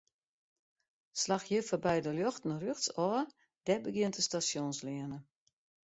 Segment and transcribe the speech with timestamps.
[1.23, 3.27] Slach hjir foarby de ljochten rjochtsôf,
[3.65, 5.19] dêr begjint de Stasjonsleane.